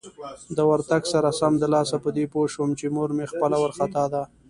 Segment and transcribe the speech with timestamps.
[0.55, 4.23] د ورتګ سره سمدلاسه په دې پوه شوم چې مور مې خپله وارخطا ده.